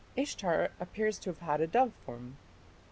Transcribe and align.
Ishtar 0.15 0.71
appears 0.79 1.19
to 1.19 1.29
have 1.29 1.37
had 1.41 1.61
a 1.61 1.67
dove 1.67 1.93
form. 2.03 2.35